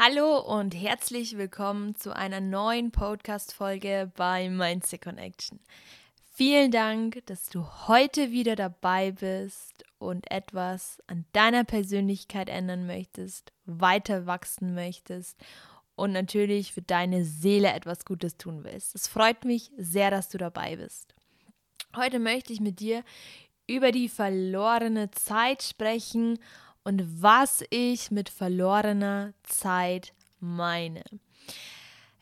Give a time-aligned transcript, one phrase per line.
[0.00, 5.58] Hallo und herzlich willkommen zu einer neuen Podcast-Folge bei Mindset Connection.
[6.34, 13.52] Vielen Dank, dass du heute wieder dabei bist und etwas an deiner Persönlichkeit ändern möchtest,
[13.64, 15.36] weiter wachsen möchtest
[15.96, 18.94] und natürlich für deine Seele etwas Gutes tun willst.
[18.94, 21.12] Es freut mich sehr, dass du dabei bist.
[21.96, 23.02] Heute möchte ich mit dir
[23.66, 26.38] über die verlorene Zeit sprechen
[26.88, 31.04] und was ich mit verlorener Zeit meine.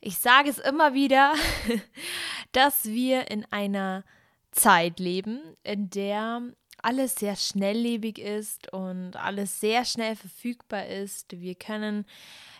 [0.00, 1.34] Ich sage es immer wieder,
[2.52, 4.02] dass wir in einer
[4.50, 6.42] Zeit leben, in der
[6.82, 11.40] alles sehr schnelllebig ist und alles sehr schnell verfügbar ist.
[11.40, 12.04] Wir können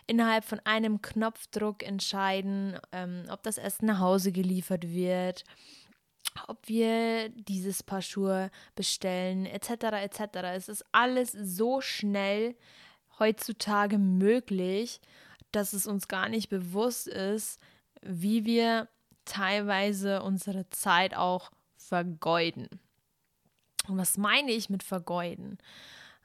[0.05, 5.43] innerhalb von einem Knopfdruck entscheiden, ähm, ob das Essen nach Hause geliefert wird,
[6.47, 9.69] ob wir dieses Paar Schuhe bestellen, etc.
[10.03, 10.19] etc.
[10.53, 12.55] Es ist alles so schnell
[13.19, 15.01] heutzutage möglich,
[15.51, 17.59] dass es uns gar nicht bewusst ist,
[18.01, 18.87] wie wir
[19.25, 22.67] teilweise unsere Zeit auch vergeuden.
[23.87, 25.57] Und was meine ich mit vergeuden?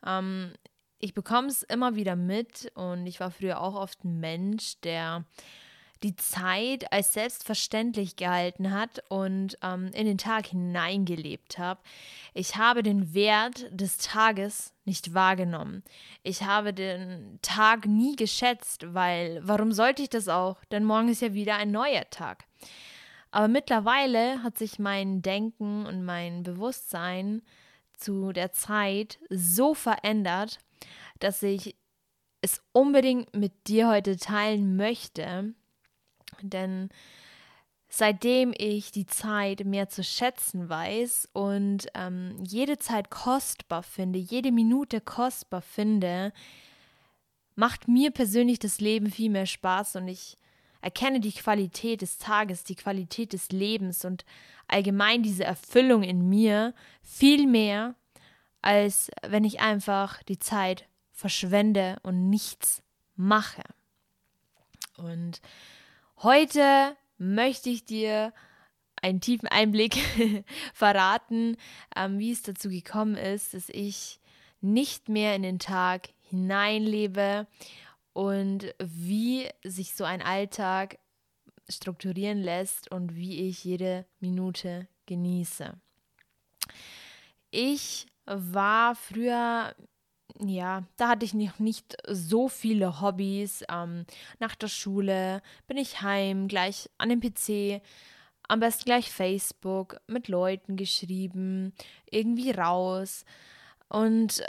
[0.05, 0.53] Ähm,
[0.99, 5.25] ich bekomme es immer wieder mit und ich war früher auch oft ein Mensch, der
[6.03, 11.81] die Zeit als selbstverständlich gehalten hat und ähm, in den Tag hineingelebt habe.
[12.35, 15.83] Ich habe den Wert des Tages nicht wahrgenommen.
[16.23, 20.63] Ich habe den Tag nie geschätzt, weil warum sollte ich das auch?
[20.71, 22.45] Denn morgen ist ja wieder ein neuer Tag.
[23.31, 27.43] Aber mittlerweile hat sich mein Denken und mein Bewusstsein
[27.97, 30.59] zu der Zeit so verändert,
[31.21, 31.77] dass ich
[32.43, 35.55] es unbedingt mit dir heute teilen möchte,
[36.51, 36.89] denn
[37.89, 44.51] seitdem ich die Zeit mehr zu schätzen weiß und ähm, jede Zeit kostbar finde, jede
[44.51, 46.33] Minute kostbar finde,
[47.55, 50.39] macht mir persönlich das Leben viel mehr Spaß und ich
[50.81, 54.25] erkenne die Qualität des Tages, die Qualität des Lebens und
[54.69, 57.95] allgemein diese Erfüllung in mir viel mehr,
[58.63, 62.83] als wenn ich einfach die Zeit verschwende und nichts
[63.17, 63.63] mache.
[64.97, 65.41] Und
[66.23, 68.33] Heute möchte ich dir
[69.03, 69.97] einen tiefen Einblick
[70.73, 71.57] verraten,
[71.97, 74.21] ähm, wie es dazu gekommen ist, dass ich
[74.61, 77.49] nicht mehr in den Tag hineinlebe
[78.13, 81.01] und wie sich so ein Alltag
[81.69, 85.75] strukturieren lässt und wie ich jede Minute genieße.
[87.51, 89.75] Ich war früher
[90.41, 93.65] ja, da hatte ich noch nicht so viele Hobbys.
[93.71, 94.07] Ähm,
[94.39, 97.83] nach der Schule bin ich heim, gleich an dem PC,
[98.49, 101.73] am besten gleich Facebook, mit Leuten geschrieben,
[102.11, 103.25] irgendwie raus
[103.89, 104.47] und äh,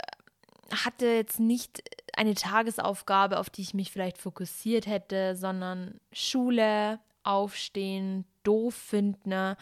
[0.84, 1.82] hatte jetzt nicht
[2.16, 9.56] eine Tagesaufgabe, auf die ich mich vielleicht fokussiert hätte, sondern Schule, Aufstehen, doof finden, ne?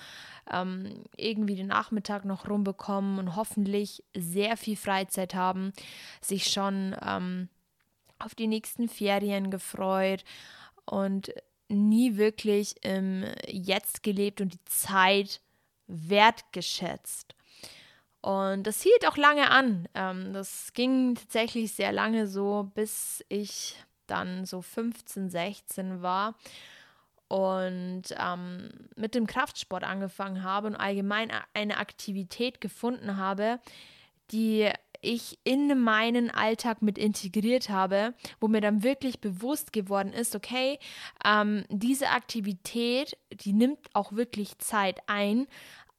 [0.51, 5.73] ähm, irgendwie den Nachmittag noch rumbekommen und hoffentlich sehr viel Freizeit haben,
[6.21, 7.49] sich schon ähm,
[8.19, 10.25] auf die nächsten Ferien gefreut
[10.85, 11.33] und
[11.69, 15.41] nie wirklich im Jetzt gelebt und die Zeit
[15.87, 17.35] wertgeschätzt.
[18.21, 19.89] Und das hielt auch lange an.
[19.95, 23.77] Ähm, das ging tatsächlich sehr lange so, bis ich
[24.07, 26.35] dann so 15, 16 war
[27.33, 33.59] und ähm, mit dem Kraftsport angefangen habe und allgemein eine Aktivität gefunden habe,
[34.33, 34.69] die
[35.01, 40.79] ich in meinen Alltag mit integriert habe, wo mir dann wirklich bewusst geworden ist, okay,
[41.25, 45.47] ähm, diese Aktivität, die nimmt auch wirklich Zeit ein,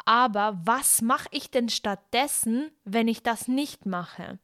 [0.05, 4.37] aber was mache ich denn stattdessen, wenn ich das nicht mache?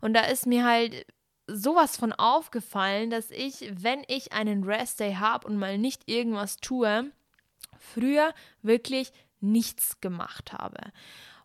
[0.00, 1.04] Und da ist mir halt
[1.52, 7.10] sowas von aufgefallen, dass ich, wenn ich einen Rest-Day habe und mal nicht irgendwas tue,
[7.78, 10.92] früher wirklich nichts gemacht habe.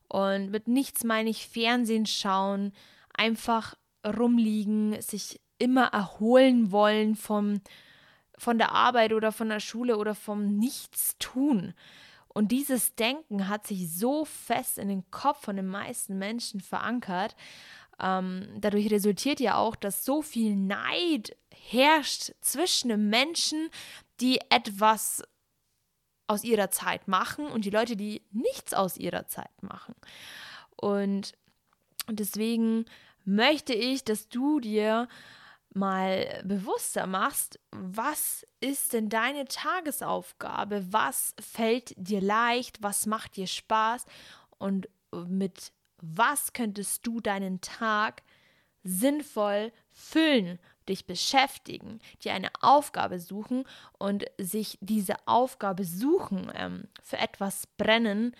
[0.07, 2.73] Und mit nichts meine ich Fernsehen schauen,
[3.13, 7.61] einfach rumliegen, sich immer erholen wollen vom,
[8.37, 11.73] von der Arbeit oder von der Schule oder vom Nichtstun.
[12.27, 17.35] Und dieses Denken hat sich so fest in den Kopf von den meisten Menschen verankert,
[17.99, 23.69] ähm, dadurch resultiert ja auch, dass so viel Neid herrscht zwischen Menschen,
[24.19, 25.23] die etwas
[26.27, 29.95] aus ihrer Zeit machen und die Leute, die nichts aus ihrer Zeit machen.
[30.75, 31.33] Und
[32.09, 32.85] deswegen
[33.23, 35.07] möchte ich, dass du dir
[35.73, 43.47] mal bewusster machst, was ist denn deine Tagesaufgabe, was fällt dir leicht, was macht dir
[43.47, 44.05] Spaß?
[44.57, 44.87] Und
[45.27, 48.23] mit was könntest du deinen Tag
[48.83, 53.65] sinnvoll füllen, dich beschäftigen, dir eine Aufgabe suchen
[53.97, 58.35] und sich diese Aufgabe suchen, ähm, für etwas brennen,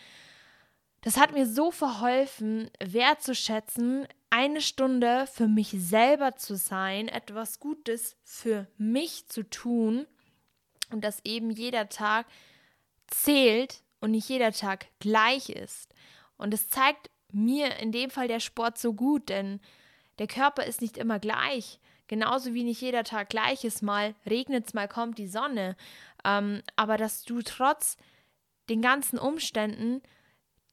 [1.06, 8.18] das hat mir so verholfen, wertzuschätzen, eine Stunde für mich selber zu sein, etwas Gutes
[8.24, 10.08] für mich zu tun
[10.92, 12.26] und dass eben jeder Tag
[13.06, 15.94] zählt und nicht jeder Tag gleich ist.
[16.38, 19.60] Und es zeigt mir in dem Fall der Sport so gut, denn
[20.20, 21.80] der Körper ist nicht immer gleich.
[22.08, 25.76] Genauso wie nicht jeder Tag gleich ist, mal regnet es, mal kommt die Sonne.
[26.24, 27.98] Ähm, aber dass du trotz
[28.70, 30.02] den ganzen Umständen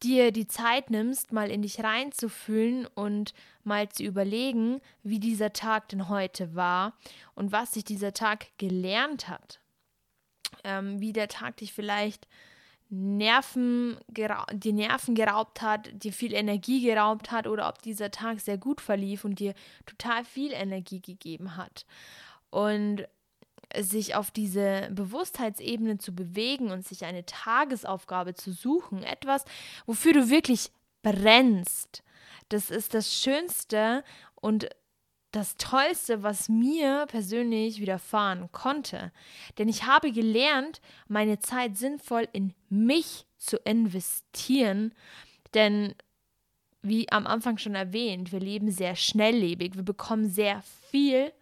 [0.02, 5.88] dir die Zeit nimmst, mal in dich reinzufühlen und mal zu überlegen, wie dieser Tag
[5.88, 6.98] denn heute war
[7.34, 9.60] und was sich dieser Tag gelernt hat.
[10.64, 12.26] Ähm, wie der Tag dich vielleicht
[12.94, 13.96] Nerven
[14.52, 18.82] die Nerven geraubt hat, dir viel Energie geraubt hat oder ob dieser Tag sehr gut
[18.82, 19.54] verlief und dir
[19.86, 21.86] total viel Energie gegeben hat.
[22.50, 23.06] Und
[23.80, 29.46] sich auf diese Bewusstheitsebene zu bewegen und sich eine Tagesaufgabe zu suchen, etwas,
[29.86, 32.02] wofür du wirklich brennst.
[32.50, 34.04] Das ist das Schönste
[34.34, 34.68] und
[35.32, 39.12] das Tollste, was mir persönlich widerfahren konnte.
[39.58, 44.94] Denn ich habe gelernt, meine Zeit sinnvoll in mich zu investieren.
[45.54, 45.94] Denn,
[46.82, 51.32] wie am Anfang schon erwähnt, wir leben sehr schnelllebig, wir bekommen sehr viel,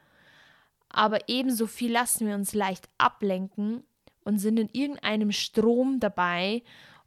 [0.89, 3.83] aber ebenso viel lassen wir uns leicht ablenken
[4.25, 6.63] und sind in irgendeinem Strom dabei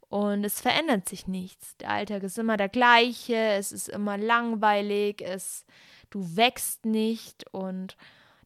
[0.08, 1.76] und es verändert sich nichts.
[1.78, 5.64] Der Alltag ist immer der gleiche, es ist immer langweilig, es
[6.14, 7.96] du wächst nicht und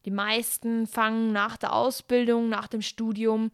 [0.05, 3.51] die meisten fangen nach der Ausbildung, nach dem Studium,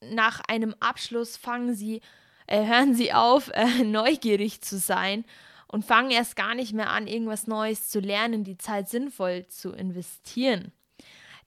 [0.00, 2.00] nach einem Abschluss fangen sie,
[2.46, 5.24] äh, hören sie auf, äh, neugierig zu sein
[5.66, 9.72] und fangen erst gar nicht mehr an, irgendwas Neues zu lernen, die Zeit sinnvoll zu
[9.72, 10.70] investieren.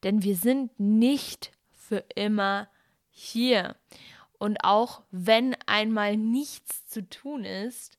[0.02, 2.68] Denn wir sind nicht für immer
[3.10, 3.76] hier.
[4.38, 7.98] Und auch wenn einmal nichts zu tun ist,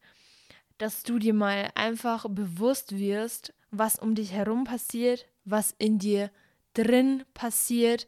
[0.79, 6.31] dass du dir mal einfach bewusst wirst, was um dich herum passiert, was in dir
[6.73, 8.07] drin passiert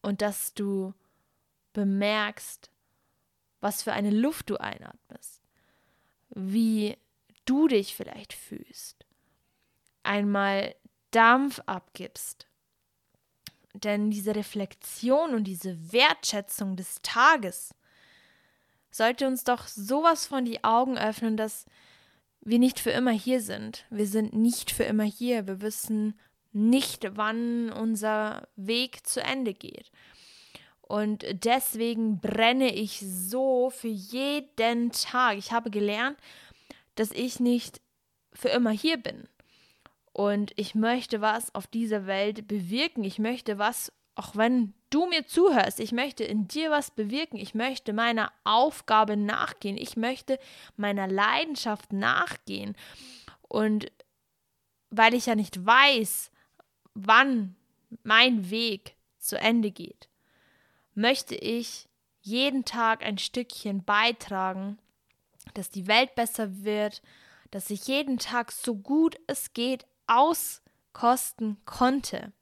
[0.00, 0.94] und dass du
[1.72, 2.70] bemerkst,
[3.60, 5.42] was für eine Luft du einatmest,
[6.30, 6.96] wie
[7.44, 9.04] du dich vielleicht fühlst,
[10.02, 10.74] einmal
[11.10, 12.46] Dampf abgibst.
[13.72, 17.74] Denn diese Reflexion und diese Wertschätzung des Tages,
[18.94, 21.66] sollte uns doch sowas von die Augen öffnen, dass
[22.40, 23.86] wir nicht für immer hier sind.
[23.90, 25.48] Wir sind nicht für immer hier.
[25.48, 26.16] Wir wissen
[26.52, 29.90] nicht, wann unser Weg zu Ende geht.
[30.80, 35.38] Und deswegen brenne ich so für jeden Tag.
[35.38, 36.16] Ich habe gelernt,
[36.94, 37.80] dass ich nicht
[38.32, 39.26] für immer hier bin.
[40.12, 43.02] Und ich möchte was auf dieser Welt bewirken.
[43.02, 47.54] Ich möchte was, auch wenn du mir zuhörst, ich möchte in dir was bewirken, ich
[47.54, 50.38] möchte meiner Aufgabe nachgehen, ich möchte
[50.76, 52.76] meiner Leidenschaft nachgehen.
[53.48, 53.90] Und
[54.90, 56.30] weil ich ja nicht weiß,
[56.94, 57.56] wann
[58.02, 60.08] mein Weg zu Ende geht,
[60.94, 61.88] möchte ich
[62.20, 64.78] jeden Tag ein Stückchen beitragen,
[65.54, 67.02] dass die Welt besser wird,
[67.50, 72.32] dass ich jeden Tag so gut es geht auskosten konnte.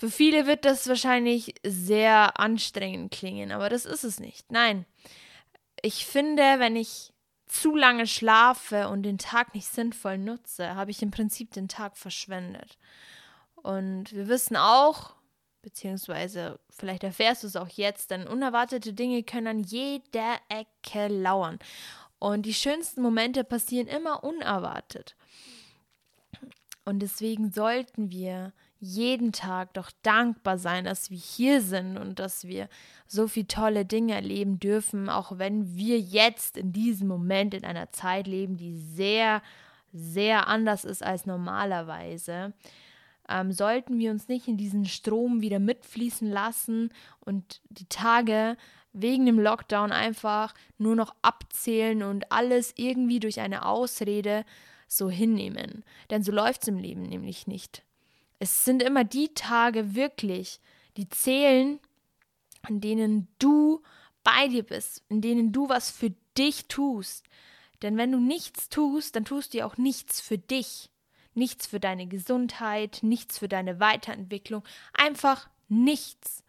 [0.00, 4.50] Für viele wird das wahrscheinlich sehr anstrengend klingen, aber das ist es nicht.
[4.50, 4.86] Nein,
[5.82, 7.12] ich finde, wenn ich
[7.44, 11.98] zu lange schlafe und den Tag nicht sinnvoll nutze, habe ich im Prinzip den Tag
[11.98, 12.78] verschwendet.
[13.56, 15.16] Und wir wissen auch,
[15.60, 21.58] beziehungsweise vielleicht erfährst du es auch jetzt, denn unerwartete Dinge können an jeder Ecke lauern.
[22.18, 25.14] Und die schönsten Momente passieren immer unerwartet.
[26.86, 32.44] Und deswegen sollten wir jeden Tag doch dankbar sein, dass wir hier sind und dass
[32.44, 32.68] wir
[33.06, 37.92] so viele tolle Dinge erleben dürfen, auch wenn wir jetzt in diesem Moment in einer
[37.92, 39.42] Zeit leben, die sehr,
[39.92, 42.54] sehr anders ist als normalerweise.
[43.28, 48.56] Ähm, sollten wir uns nicht in diesen Strom wieder mitfließen lassen und die Tage
[48.92, 54.44] wegen dem Lockdown einfach nur noch abzählen und alles irgendwie durch eine Ausrede
[54.88, 55.84] so hinnehmen.
[56.08, 57.84] Denn so läuft es im Leben nämlich nicht.
[58.40, 60.60] Es sind immer die Tage wirklich,
[60.96, 61.78] die zählen,
[62.62, 63.82] an denen du
[64.24, 67.26] bei dir bist, in denen du was für dich tust.
[67.82, 70.90] Denn wenn du nichts tust, dann tust du auch nichts für dich.
[71.34, 76.42] Nichts für deine Gesundheit, nichts für deine Weiterentwicklung, einfach nichts.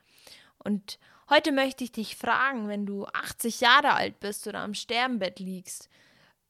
[0.57, 0.97] Und
[1.29, 5.89] heute möchte ich dich fragen, wenn du 80 Jahre alt bist oder am Sterbenbett liegst,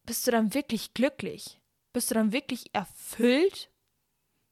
[0.06, 1.60] bist du dann wirklich glücklich?
[1.94, 3.71] Bist du dann wirklich erfüllt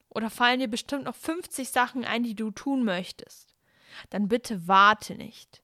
[0.10, 3.56] Oder fallen dir bestimmt noch 50 Sachen ein, die du tun möchtest?
[4.10, 5.62] Dann bitte warte nicht.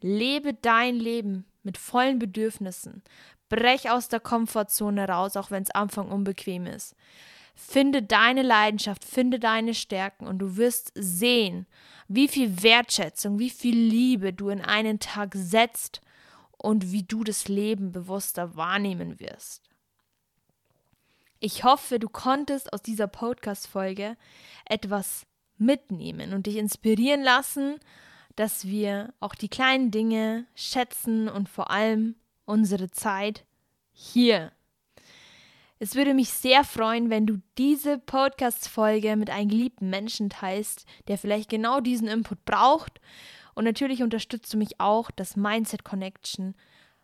[0.00, 3.02] Lebe dein Leben mit vollen Bedürfnissen.
[3.48, 6.94] Brech aus der Komfortzone raus, auch wenn es am Anfang unbequem ist.
[7.54, 11.66] Finde deine Leidenschaft, finde deine Stärken und du wirst sehen,
[12.08, 16.00] wie viel Wertschätzung, wie viel Liebe du in einen Tag setzt
[16.58, 19.62] und wie du das Leben bewusster wahrnehmen wirst.
[21.46, 24.16] Ich hoffe, du konntest aus dieser Podcast-Folge
[24.64, 25.26] etwas
[25.58, 27.78] mitnehmen und dich inspirieren lassen,
[28.34, 32.14] dass wir auch die kleinen Dinge schätzen und vor allem
[32.46, 33.44] unsere Zeit
[33.92, 34.52] hier.
[35.78, 41.18] Es würde mich sehr freuen, wenn du diese Podcast-Folge mit einem geliebten Menschen teilst, der
[41.18, 43.02] vielleicht genau diesen Input braucht.
[43.54, 46.54] Und natürlich unterstützt du mich auch, dass Mindset Connection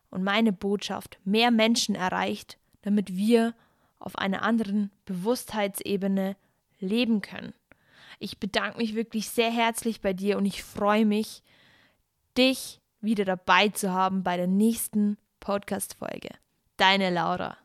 [0.08, 3.54] und meine Botschaft mehr Menschen erreicht, damit wir
[4.00, 6.36] auf einer anderen Bewusstheitsebene
[6.80, 7.54] leben können.
[8.18, 11.42] Ich bedanke mich wirklich sehr herzlich bei dir und ich freue mich,
[12.36, 16.30] dich wieder dabei zu haben bei der nächsten Podcast-Folge.
[16.76, 17.56] Deine Laura.